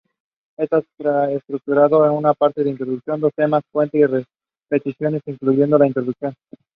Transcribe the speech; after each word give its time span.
He 0.57 0.65
chaired 0.65 0.83
several 0.99 1.89
parliamentary 1.91 2.75
committees. 2.75 4.25